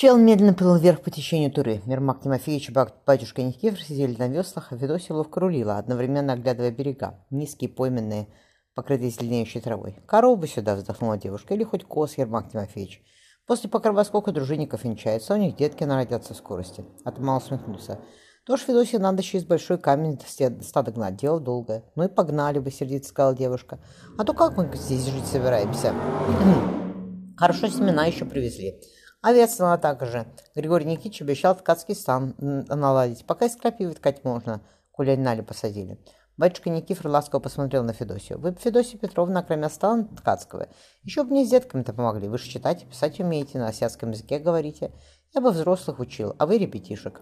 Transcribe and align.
Чел 0.00 0.16
медленно 0.16 0.54
плыл 0.54 0.76
вверх 0.76 1.00
по 1.00 1.10
течению 1.10 1.50
Туры. 1.50 1.82
Ермак 1.84 2.22
Тимофеевич 2.22 2.68
и 2.68 2.72
батюшка 3.04 3.42
Никифор 3.42 3.80
сидели 3.80 4.14
на 4.16 4.28
веслах, 4.28 4.70
а 4.70 4.76
Федосия 4.76 5.12
ловко 5.12 5.40
рулила, 5.40 5.76
одновременно 5.76 6.34
оглядывая 6.34 6.70
берега, 6.70 7.26
низкие, 7.30 7.68
пойменные, 7.68 8.28
покрытые 8.76 9.10
зеленеющей 9.10 9.60
травой. 9.60 9.98
«Корову 10.06 10.36
бы 10.36 10.46
сюда!»— 10.46 10.74
вздохнула 10.76 11.18
девушка. 11.18 11.54
«Или 11.54 11.64
хоть 11.64 11.82
коз, 11.82 12.16
Ермак 12.16 12.52
Тимофеевич. 12.52 13.02
После 13.44 13.68
покрова 13.68 14.04
сколько 14.04 14.30
дружинников 14.30 14.84
венчается, 14.84 15.34
у 15.34 15.36
них 15.36 15.56
детки 15.56 15.82
народятся 15.82 16.32
в 16.32 16.36
скорости». 16.36 16.84
Атамал 17.04 17.38
усмехнулся. 17.38 17.98
«Тоже, 18.46 18.66
Федосия, 18.66 19.00
надо 19.00 19.24
через 19.24 19.44
большой 19.46 19.78
камень 19.78 20.20
стадо 20.62 20.92
гнать. 20.92 21.16
Дело 21.16 21.40
долгое. 21.40 21.82
Ну 21.96 22.04
и 22.04 22.08
погнали 22.08 22.60
бы, 22.60 22.70
сердито 22.70 23.08
сказала 23.08 23.34
девушка. 23.34 23.80
А 24.16 24.22
то 24.22 24.32
как 24.32 24.56
мы 24.56 24.70
здесь 24.76 25.06
жить 25.06 25.26
собираемся?» 25.26 25.92
«Хорошо, 27.36 27.66
семена 27.66 28.06
еще 28.06 28.26
привезли». 28.26 28.80
Надо 29.22 29.78
так 29.78 30.06
же. 30.06 30.26
Григорий 30.54 30.86
Никитич 30.86 31.22
обещал 31.22 31.56
ткацкий 31.56 31.94
стан 31.94 32.34
наладить. 32.38 33.26
Пока 33.26 33.46
из 33.46 33.56
крапивы 33.56 33.94
ткать 33.94 34.24
можно, 34.24 34.60
коли 34.92 35.16
нали 35.16 35.40
посадили. 35.40 35.98
Батюшка 36.36 36.70
Никифор 36.70 37.10
ласково 37.10 37.40
посмотрел 37.40 37.82
на 37.82 37.92
Федосию. 37.92 38.38
Вы, 38.38 38.54
Федосия 38.54 38.96
Петровна, 38.96 39.42
кроме 39.42 39.68
стана 39.68 40.04
ткацкого, 40.04 40.68
еще 41.02 41.24
бы 41.24 41.30
мне 41.30 41.44
с 41.44 41.50
детками-то 41.50 41.92
помогли. 41.92 42.28
Вы 42.28 42.38
же 42.38 42.48
читать 42.48 42.88
писать 42.88 43.18
умеете, 43.18 43.58
на 43.58 43.66
осетском 43.66 44.12
языке 44.12 44.38
говорите. 44.38 44.92
Я 45.34 45.40
бы 45.40 45.50
взрослых 45.50 45.98
учил, 45.98 46.36
а 46.38 46.46
вы 46.46 46.58
ребятишек. 46.58 47.20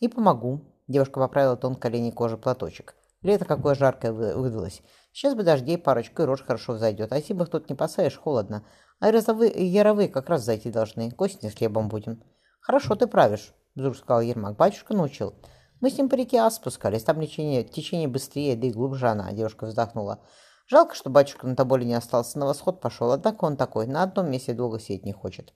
И 0.00 0.08
помогу. 0.08 0.62
Девушка 0.88 1.20
поправила 1.20 1.58
тон 1.58 1.74
колени 1.76 2.10
кожи 2.10 2.38
платочек. 2.38 2.94
Лето 3.20 3.44
какое 3.44 3.74
жаркое 3.74 4.12
выдалось. 4.12 4.80
Сейчас 5.14 5.36
бы 5.36 5.44
дождей 5.44 5.78
парочку 5.78 6.22
и 6.22 6.24
рожь 6.24 6.42
хорошо 6.42 6.72
взойдет. 6.72 7.12
А 7.12 7.16
если 7.16 7.34
бы 7.34 7.46
тут 7.46 7.70
не 7.70 7.76
посаешь, 7.76 8.18
холодно. 8.18 8.66
А 8.98 9.10
яровые 9.10 10.08
как 10.08 10.28
раз 10.28 10.42
зайти 10.42 10.72
должны. 10.72 11.12
К 11.12 11.20
осени 11.20 11.50
с 11.50 11.54
хлебом 11.54 11.88
будем. 11.88 12.20
Хорошо 12.60 12.96
ты 12.96 13.06
правишь, 13.06 13.54
вдруг 13.76 13.96
сказал 13.96 14.22
Ермак. 14.22 14.56
Батюшка 14.56 14.92
научил. 14.92 15.34
Мы 15.80 15.90
с 15.90 15.98
ним 15.98 16.08
по 16.08 16.16
реке 16.16 16.38
Ас 16.38 16.56
спускались. 16.56 17.04
Там 17.04 17.20
течение, 17.20 17.62
течение 17.62 18.08
быстрее, 18.08 18.56
да 18.56 18.66
и 18.66 18.72
глубже 18.72 19.06
она. 19.06 19.30
Девушка 19.30 19.66
вздохнула. 19.66 20.18
Жалко, 20.66 20.96
что 20.96 21.10
батюшка 21.10 21.46
на 21.46 21.54
тоболе 21.54 21.84
не 21.84 21.94
остался, 21.94 22.40
на 22.40 22.46
восход 22.46 22.80
пошел. 22.80 23.12
Однако 23.12 23.44
он 23.44 23.56
такой, 23.56 23.86
на 23.86 24.02
одном 24.02 24.28
месте 24.28 24.52
долго 24.52 24.80
сидеть 24.80 25.04
не 25.04 25.12
хочет. 25.12 25.54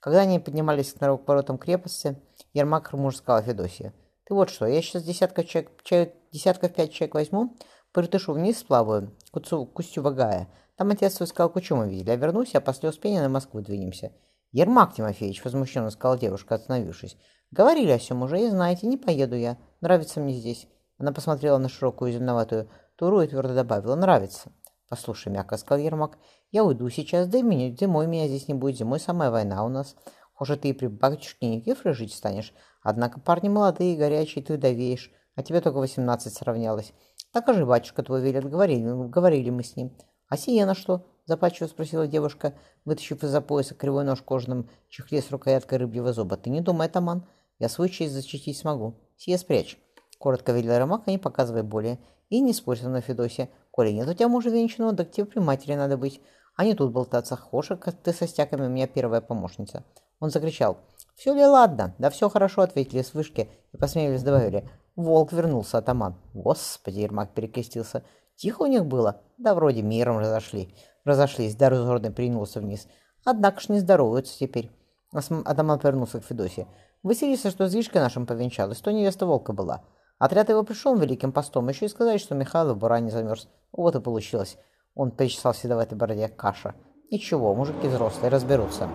Когда 0.00 0.22
они 0.22 0.40
поднимались 0.40 0.92
к 0.92 1.00
воротам 1.00 1.58
крепости, 1.58 2.20
Ермак 2.54 2.92
муж 2.92 3.18
сказал 3.18 3.40
Федосия. 3.44 3.94
Ты 4.24 4.34
вот 4.34 4.50
что, 4.50 4.66
я 4.66 4.82
сейчас 4.82 5.04
десятков, 5.04 5.46
человек, 5.46 5.70
человек, 5.84 6.14
десятков 6.32 6.74
пять 6.74 6.92
человек 6.92 7.14
возьму, 7.14 7.56
притышу 7.96 8.34
вниз 8.34 8.58
сплаваю, 8.58 9.10
к 9.32 9.40
Кустю 9.72 10.02
Вагая, 10.02 10.48
там 10.76 10.90
отец 10.90 11.14
свой 11.14 11.26
сказал, 11.26 11.48
кучу 11.48 11.74
мы 11.74 11.88
видели, 11.88 12.10
а 12.10 12.16
вернусь, 12.16 12.54
а 12.54 12.60
после 12.60 12.90
успения 12.90 13.22
на 13.22 13.30
Москву 13.30 13.62
двинемся. 13.62 14.12
Ермак 14.52 14.92
Тимофеевич, 14.92 15.42
возмущенно 15.42 15.88
сказала 15.88 16.18
девушка, 16.18 16.56
остановившись. 16.56 17.16
Говорили 17.50 17.92
о 17.92 17.98
всем 17.98 18.22
уже, 18.22 18.42
и 18.42 18.50
знаете, 18.50 18.86
не 18.86 18.98
поеду 18.98 19.34
я. 19.34 19.56
Нравится 19.80 20.20
мне 20.20 20.34
здесь. 20.34 20.68
Она 20.98 21.12
посмотрела 21.12 21.56
на 21.56 21.70
широкую 21.70 22.12
земноватую 22.12 22.68
туру 22.96 23.22
и 23.22 23.26
твердо 23.26 23.54
добавила. 23.54 23.94
Нравится. 23.94 24.52
Послушай, 24.90 25.32
мягко 25.32 25.56
сказал 25.56 25.82
Ермак, 25.82 26.18
я 26.50 26.64
уйду 26.64 26.90
сейчас, 26.90 27.26
да 27.28 27.38
и 27.38 27.42
меня, 27.42 27.74
зимой 27.74 28.06
меня 28.06 28.28
здесь 28.28 28.46
не 28.46 28.54
будет, 28.54 28.76
зимой 28.76 29.00
самая 29.00 29.30
война 29.30 29.64
у 29.64 29.68
нас. 29.68 29.96
Хуже 30.34 30.56
ты 30.58 30.68
и 30.68 30.72
при 30.74 30.88
батюшке 30.88 31.46
Никифоре 31.46 31.94
жить 31.94 32.12
станешь. 32.12 32.52
Однако 32.82 33.18
парни 33.18 33.48
молодые 33.48 33.96
горячие, 33.96 34.44
ты 34.44 34.58
довеешь, 34.58 35.10
а 35.34 35.42
тебе 35.42 35.62
только 35.62 35.78
восемнадцать 35.78 36.34
сравнялось. 36.34 36.92
Так 37.36 37.54
же 37.54 37.66
батюшка 37.66 38.02
твой 38.02 38.22
велит, 38.22 38.48
говорили, 38.48 39.10
говорили 39.10 39.50
мы 39.50 39.62
с 39.62 39.76
ним. 39.76 39.94
«А 40.26 40.38
сие 40.38 40.64
на 40.64 40.74
что?»– 40.74 41.06
запачиво 41.26 41.66
спросила 41.66 42.06
девушка, 42.06 42.54
вытащив 42.86 43.22
из-за 43.22 43.42
пояса 43.42 43.74
кривой 43.74 44.04
нож 44.04 44.20
в 44.20 44.24
кожаном 44.24 44.70
чехле 44.88 45.20
с 45.20 45.30
рукояткой 45.30 45.76
рыбьего 45.76 46.14
зуба. 46.14 46.38
«Ты 46.38 46.48
не 46.48 46.62
думай, 46.62 46.86
атаман, 46.86 47.26
я 47.58 47.68
свой 47.68 47.90
честь 47.90 48.14
защитить 48.14 48.56
смогу. 48.56 48.94
Сие 49.18 49.36
спрячь!» 49.36 49.76
Коротко 50.18 50.52
велела 50.52 50.78
Ромака, 50.78 51.10
не 51.10 51.18
показывай 51.18 51.62
более. 51.62 51.98
И 52.30 52.40
не 52.40 52.54
спорь 52.54 52.80
на 52.82 53.02
Федосия. 53.02 53.50
Коли 53.70 53.90
нет 53.90 54.08
у 54.08 54.14
тебя 54.14 54.28
мужа 54.28 54.48
венчанного, 54.48 54.96
так 54.96 55.10
тебе 55.10 55.26
при 55.26 55.38
матери 55.38 55.74
надо 55.74 55.98
быть. 55.98 56.22
А 56.56 56.64
не 56.64 56.72
тут 56.72 56.90
болтаться. 56.90 57.36
Хоша, 57.36 57.76
как 57.76 57.96
ты 57.96 58.14
со 58.14 58.26
стяками, 58.26 58.64
у 58.64 58.70
меня 58.70 58.86
первая 58.86 59.20
помощница. 59.20 59.84
Он 60.20 60.30
закричал. 60.30 60.78
«Все 61.16 61.34
ли 61.34 61.44
ладно?» 61.44 61.94
«Да 61.98 62.10
все 62.10 62.28
хорошо»,— 62.28 62.60
ответили 62.62 63.02
с 63.02 63.14
вышки 63.14 63.50
и 63.72 63.76
посмеялись 63.76 64.22
добавили. 64.22 64.68
«Волк 64.94 65.32
вернулся, 65.32 65.78
атаман». 65.78 66.14
«Господи!»— 66.34 67.00
Ермак 67.00 67.34
перекрестился. 67.34 68.04
Тихо 68.36 68.62
у 68.62 68.66
них 68.66 68.84
было? 68.84 69.22
Да 69.38 69.54
вроде 69.54 69.82
миром 69.82 70.18
разошли. 70.18 70.74
Разошлись, 71.04 71.56
да 71.56 71.70
разорный 71.70 72.10
принулся 72.10 72.60
вниз. 72.60 72.86
Однако 73.24 73.60
ж 73.60 73.70
не 73.70 73.80
здороваются 73.80 74.38
теперь. 74.38 74.70
Адаман 75.12 75.78
повернулся 75.78 76.20
к 76.20 76.24
Федосе. 76.24 76.66
Выселился, 77.02 77.50
что 77.50 77.66
с 77.66 77.72
Гришкой 77.72 78.02
нашим 78.02 78.26
повенчалась, 78.26 78.78
то 78.78 78.90
невеста 78.90 79.26
волка 79.26 79.52
была. 79.52 79.84
Отряд 80.18 80.48
его 80.48 80.62
пришел 80.64 80.96
великим 80.96 81.32
постом, 81.32 81.68
еще 81.68 81.86
и 81.86 81.88
сказать, 81.88 82.20
что 82.20 82.34
Михаил 82.34 82.74
в 82.74 82.78
буране 82.78 83.10
замерз. 83.10 83.48
Вот 83.72 83.94
и 83.94 84.00
получилось. 84.00 84.58
Он 84.94 85.10
причесал 85.10 85.54
седоватой 85.54 85.96
бороде 85.96 86.28
каша. 86.28 86.74
Ничего, 87.10 87.54
мужики 87.54 87.86
взрослые, 87.86 88.30
разберутся. 88.30 88.88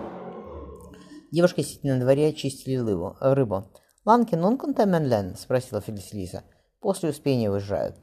Девушка 1.32 1.62
сидя 1.62 1.94
на 1.94 2.00
дворе 2.00 2.28
очистили 2.28 2.76
рыбу. 2.76 3.16
рыбу. 3.18 3.64
«Ланки 4.04 4.34
нон 4.34 4.58
контаменлен?»– 4.58 5.34
спросила 5.38 5.80
Фелисилиса. 5.80 6.44
«После 6.78 7.08
успения 7.08 7.50
уезжают». 7.50 7.96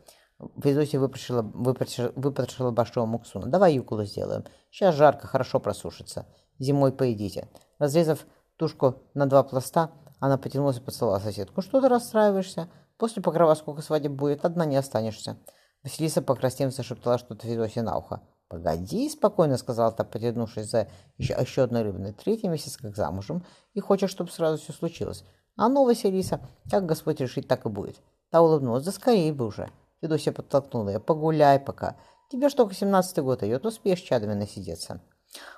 Федосия 0.63 0.97
выпотрошила, 0.97 1.43
выпотрошила, 1.43 2.11
выпотрошила 2.15 2.71
большого 2.71 3.05
муксуна. 3.05 3.45
«Давай 3.45 3.75
юкулу 3.75 4.03
сделаем. 4.03 4.45
Сейчас 4.71 4.95
жарко, 4.95 5.27
хорошо 5.27 5.59
просушится. 5.59 6.25
Зимой 6.57 6.91
поедите». 6.91 7.49
Разрезав 7.77 8.25
тушку 8.57 9.03
на 9.13 9.27
два 9.27 9.43
пласта, 9.43 9.91
она 10.19 10.39
потянулась 10.39 10.77
и 10.77 10.81
поцеловала 10.81 11.19
соседку. 11.19 11.61
«Что 11.61 11.81
ты 11.81 11.87
расстраиваешься? 11.87 12.67
После 12.97 13.21
покрова 13.21 13.53
сколько 13.53 13.83
свадеб 13.83 14.13
будет, 14.13 14.43
одна 14.43 14.65
не 14.65 14.75
останешься». 14.75 15.37
Василиса, 15.83 16.23
покраснев, 16.23 16.73
зашептала 16.73 17.19
что-то 17.19 17.45
Федосия 17.45 17.83
на 17.83 17.95
ухо. 17.95 18.21
«Погоди»,— 18.49 19.07
спокойно 19.11 19.57
сказала 19.57 19.91
та, 19.91 20.03
потянувшись 20.03 20.69
за 20.71 20.87
еще, 21.19 21.37
еще 21.39 21.61
одной 21.61 21.83
рыбной. 21.83 22.13
«Третий 22.13 22.47
месяц 22.47 22.77
как 22.77 22.95
замужем, 22.95 23.45
и 23.75 23.79
хочешь, 23.79 24.09
чтобы 24.09 24.31
сразу 24.31 24.57
все 24.57 24.73
случилось. 24.73 25.23
А 25.55 25.69
ну, 25.69 25.85
Василиса, 25.85 26.41
как 26.69 26.87
Господь 26.87 27.21
решит, 27.21 27.47
так 27.47 27.67
и 27.67 27.69
будет». 27.69 28.01
Та 28.31 28.41
улыбнулась. 28.41 28.83
«Да 28.83 28.91
скорее 28.91 29.33
бы 29.33 29.45
уже». 29.45 29.69
Федосия 30.01 30.31
подтолкнула 30.31 30.89
ее. 30.89 30.99
«Погуляй 30.99 31.59
пока. 31.59 31.95
Тебе 32.31 32.49
ж 32.49 32.55
только 32.55 32.73
семнадцатый 32.73 33.23
год 33.23 33.43
идет, 33.43 33.67
успеешь 33.67 34.01
чадами 34.01 34.33
насидеться». 34.33 34.99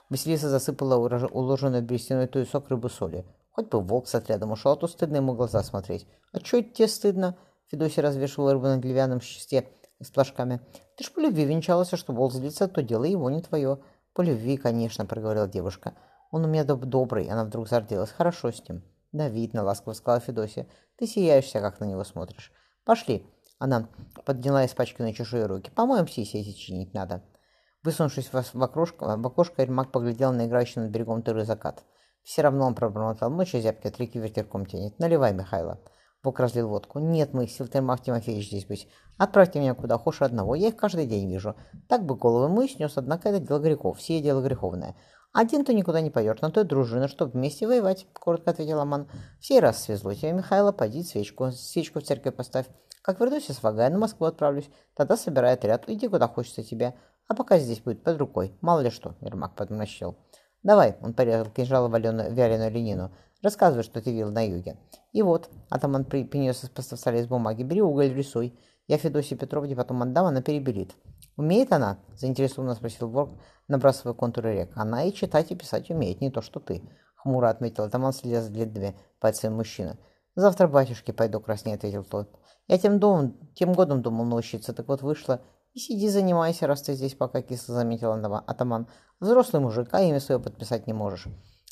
Василиса 0.09 0.49
засыпала 0.49 0.97
уложенную 0.97 1.81
берестяной 1.81 2.27
туесок 2.27 2.69
рыбу 2.69 2.89
соли. 2.89 3.25
Хоть 3.51 3.69
бы 3.69 3.79
волк 3.79 4.09
с 4.09 4.15
отрядом 4.15 4.51
ушел, 4.51 4.73
а 4.73 4.75
то 4.75 4.87
стыдно 4.87 5.17
ему 5.17 5.33
глаза 5.33 5.63
смотреть. 5.63 6.07
«А 6.33 6.39
чё 6.39 6.59
это 6.59 6.71
тебе 6.71 6.87
стыдно?» 6.89 7.37
Федосия 7.67 8.01
развешивала 8.01 8.51
рыбу 8.51 8.65
на 8.65 8.77
деревянном 8.77 9.21
щите 9.21 9.69
с 10.03 10.09
плашками. 10.11 10.59
«Ты 10.97 11.03
ж 11.03 11.11
по 11.11 11.19
любви 11.19 11.45
венчалась, 11.45 11.93
а 11.93 11.97
что 11.97 12.13
волк 12.13 12.33
злится, 12.33 12.67
то 12.67 12.81
дело 12.81 13.03
его 13.03 13.29
не 13.29 13.41
твое». 13.41 13.79
«По 14.13 14.21
любви, 14.21 14.57
конечно»,— 14.57 15.05
проговорила 15.07 15.47
девушка. 15.47 15.93
«Он 16.31 16.45
у 16.45 16.47
меня 16.47 16.63
доб 16.63 16.81
добрый»,— 16.81 17.27
она 17.29 17.45
вдруг 17.45 17.67
зарделась. 17.69 18.11
«Хорошо 18.11 18.51
с 18.51 18.67
ним». 18.67 18.83
«Да, 19.11 19.29
видно»,— 19.29 19.63
ласково 19.63 19.93
сказала 19.93 20.19
Федосия. 20.19 20.67
«Ты 20.97 21.07
сияешься, 21.07 21.61
как 21.61 21.79
на 21.79 21.85
него 21.85 22.03
смотришь. 22.03 22.51
Пошли». 22.85 23.25
Она 23.59 23.87
подняла 24.25 24.65
испачканные 24.65 25.13
чужие 25.13 25.45
руки. 25.45 25.71
«По-моему, 25.71 26.07
сиси 26.07 26.51
чинить 26.53 26.93
надо». 26.93 27.21
Высунувшись 27.83 28.31
в 28.31 28.63
окошко, 28.63 29.17
в 29.17 29.27
окошко 29.27 29.63
Эрмак 29.63 29.91
поглядел 29.91 30.31
на 30.33 30.45
играющий 30.45 30.81
над 30.81 30.91
берегом 30.91 31.23
тыры 31.23 31.45
закат. 31.45 31.83
Все 32.23 32.43
равно 32.43 32.67
он 32.67 32.75
пробормотал. 32.75 33.29
Ночью 33.31 33.61
зябки 33.61 33.87
от 33.87 33.99
реки 33.99 34.19
ветерком 34.19 34.65
тянет. 34.65 34.99
Наливай, 34.99 35.33
Михайло. 35.33 35.79
Бог 36.23 36.39
разлил 36.39 36.67
водку. 36.67 36.99
Нет 36.99 37.33
моих 37.33 37.51
сил, 37.51 37.67
Термах 37.67 38.01
Тимофеевич 38.01 38.47
здесь 38.47 38.65
быть. 38.65 38.87
Отправьте 39.17 39.59
меня 39.59 39.73
куда 39.73 39.97
хочешь 39.97 40.21
одного. 40.21 40.53
Я 40.55 40.67
их 40.67 40.75
каждый 40.75 41.07
день 41.07 41.27
вижу. 41.29 41.55
Так 41.87 42.05
бы 42.05 42.15
головы 42.15 42.47
мы 42.47 42.67
снес, 42.67 42.93
однако 42.95 43.29
это 43.29 43.39
дело 43.39 43.59
грехов. 43.59 43.97
Все 43.97 44.21
дело 44.21 44.41
греховное. 44.41 44.95
Один 45.33 45.63
то 45.63 45.73
никуда 45.73 46.01
не 46.01 46.09
пойдешь, 46.09 46.41
на 46.41 46.51
той 46.51 46.65
дружина, 46.65 47.07
чтобы 47.07 47.31
вместе 47.31 47.65
воевать, 47.65 48.05
коротко 48.13 48.51
ответил 48.51 48.81
Аман. 48.81 49.07
В 49.39 49.59
раз 49.61 49.83
свезло 49.83 50.13
тебя, 50.13 50.33
Михайло, 50.33 50.73
поди 50.73 51.03
свечку, 51.03 51.51
свечку 51.51 52.01
в 52.01 52.03
церковь 52.03 52.35
поставь. 52.35 52.67
Как 53.01 53.19
вернусь 53.19 53.49
из 53.49 53.63
Вагая, 53.63 53.89
на 53.89 53.97
Москву 53.97 54.27
отправлюсь. 54.27 54.69
Тогда 54.93 55.15
собирай 55.15 55.53
отряд, 55.53 55.85
иди 55.87 56.07
куда 56.07 56.27
хочется 56.27 56.63
тебе. 56.63 56.95
А 57.27 57.33
пока 57.33 57.57
здесь 57.57 57.79
будет 57.79 58.03
под 58.03 58.17
рукой. 58.17 58.57
Мало 58.59 58.81
ли 58.81 58.89
что, 58.89 59.15
Ермак 59.21 59.55
подмощил. 59.55 60.17
Давай, 60.63 60.95
он 61.01 61.13
порезал 61.13 61.51
кинжал 61.51 61.89
валеную, 61.89 62.33
вяленую 62.33 62.71
ленину. 62.71 63.11
Рассказывай, 63.41 63.83
что 63.83 64.01
ты 64.01 64.11
видел 64.11 64.31
на 64.31 64.45
юге. 64.47 64.77
И 65.11 65.21
вот, 65.23 65.49
атаман 65.69 66.05
при, 66.05 66.23
принес 66.23 66.63
из 66.63 66.69
поставца 66.69 67.11
из 67.13 67.27
бумаги. 67.27 67.63
Бери 67.63 67.81
уголь, 67.81 68.13
рисуй. 68.13 68.57
Я 68.87 68.97
Федосии 68.97 69.35
Петровне 69.35 69.75
потом 69.75 70.03
отдам, 70.03 70.25
она 70.27 70.41
перебелит. 70.41 70.95
Умеет 71.37 71.71
она? 71.71 71.97
Заинтересованно 72.15 72.75
спросил 72.75 73.09
Ворк, 73.09 73.31
набрасывая 73.67 74.13
контуры 74.13 74.53
рек. 74.53 74.71
Она 74.75 75.03
и 75.03 75.13
читать, 75.13 75.51
и 75.51 75.55
писать 75.55 75.89
умеет, 75.89 76.21
не 76.21 76.29
то 76.29 76.41
что 76.41 76.59
ты. 76.59 76.83
Хмуро 77.15 77.49
отметил 77.49 77.83
атаман, 77.83 78.13
следя 78.13 78.41
за 78.41 78.51
длинными 78.51 78.95
пальцами 79.19 79.53
мужчины. 79.53 79.97
Завтра 80.35 80.67
батюшке 80.67 81.13
пойду 81.13 81.39
краснее, 81.39 81.75
ответил 81.75 82.03
тот. 82.03 82.29
Я 82.67 82.77
тем, 82.77 82.99
дом, 82.99 83.37
тем 83.55 83.73
годом 83.73 84.01
думал 84.01 84.25
научиться, 84.25 84.73
так 84.73 84.87
вот 84.87 85.01
вышло. 85.01 85.41
И 85.73 85.79
сиди, 85.79 86.09
занимайся, 86.09 86.67
раз 86.67 86.81
ты 86.81 86.93
здесь 86.93 87.15
пока 87.15 87.41
кисло 87.41 87.75
заметил 87.75 88.11
атаман. 88.11 88.87
Взрослый 89.21 89.61
мужик, 89.61 89.87
а 89.93 90.01
имя 90.01 90.19
свое 90.19 90.39
подписать 90.39 90.85
не 90.85 90.93
можешь. 90.93 91.27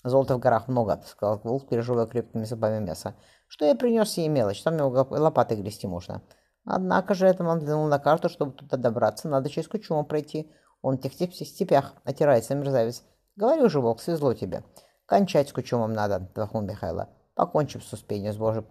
Золота 0.05 0.35
в 0.35 0.39
горах 0.39 0.69
много, 0.69 1.03
сказал 1.05 1.41
Волк, 1.43 1.67
переживая 1.67 2.05
крепкими 2.05 2.45
зубами 2.45 2.79
мясо. 2.79 3.15
Что 3.47 3.65
я 3.65 3.75
принес 3.75 4.09
себе 4.09 4.29
мелочь, 4.29 4.63
там 4.63 4.77
его 4.77 5.05
лопатой 5.09 5.57
грести 5.57 5.85
можно. 5.87 6.21
Однако 6.63 7.13
же 7.13 7.27
он 7.39 7.59
взглянул 7.59 7.87
на 7.87 7.99
карту, 7.99 8.29
чтобы 8.29 8.53
туда 8.53 8.77
добраться, 8.77 9.27
надо 9.27 9.49
через 9.49 9.67
Кучума 9.67 10.03
пройти. 10.03 10.49
Он 10.81 10.97
в 10.97 11.01
тех 11.01 11.33
степях 11.33 11.93
отирается, 12.05 12.55
мерзавец. 12.55 13.03
Говорю 13.35 13.69
же, 13.69 13.81
Волк, 13.81 13.99
свезло 13.99 14.33
тебе. 14.33 14.63
Кончать 15.05 15.49
с 15.49 15.53
Кучумом 15.53 15.91
надо, 15.91 16.19
вздохнул 16.19 16.61
Михайло. 16.61 17.09
Покончим 17.35 17.81
с 17.81 17.91
Успением 17.91 18.33
с 18.33 18.37
Божьей, 18.37 18.63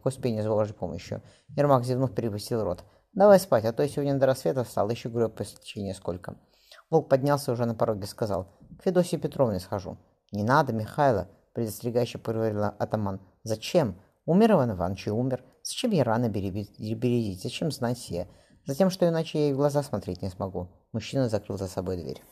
с 0.43 0.47
Божьей 0.47 0.75
помощью. 0.75 1.23
Ермак 1.49 1.85
зевнув 1.85 2.15
перепустил 2.15 2.65
рот. 2.65 2.85
Давай 3.19 3.41
спать, 3.41 3.65
а 3.65 3.73
то 3.73 3.83
я 3.83 3.89
сегодня 3.89 4.15
до 4.15 4.27
рассвета 4.27 4.63
встал, 4.63 4.89
еще 4.91 5.09
говорю 5.09 5.29
по 5.29 5.45
течение 5.45 5.93
сколько. 5.93 6.37
Волк 6.89 7.09
поднялся 7.09 7.51
уже 7.51 7.67
на 7.67 7.75
пороге, 7.75 8.07
сказал. 8.07 8.47
К 8.79 8.85
Федосии 8.85 9.17
Петровне 9.17 9.59
схожу. 9.59 9.99
Не 10.31 10.45
надо, 10.45 10.73
Михайло, 10.73 11.27
предостерегающе 11.53 12.19
проговорила 12.19 12.69
атаман. 12.79 13.21
Зачем? 13.43 14.01
Умер 14.25 14.53
Иван 14.53 14.71
Иванович 14.71 15.09
и 15.09 15.11
умер. 15.11 15.43
Зачем 15.65 15.91
я 15.91 16.05
рано 16.05 16.29
бередить? 16.29 17.43
Зачем 17.43 17.73
знать 17.73 17.99
сие? 17.99 18.29
Затем, 18.67 18.89
что 18.89 19.09
иначе 19.09 19.47
я 19.47 19.51
и 19.51 19.53
в 19.53 19.57
глаза 19.57 19.83
смотреть 19.83 20.23
не 20.23 20.31
смогу. 20.31 20.69
Мужчина 20.93 21.29
закрыл 21.29 21.59
за 21.59 21.67
собой 21.67 21.97
дверь. 21.97 22.23